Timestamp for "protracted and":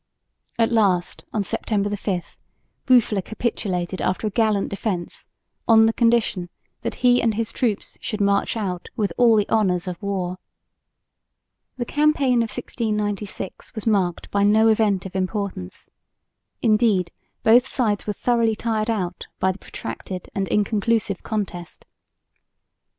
19.59-20.47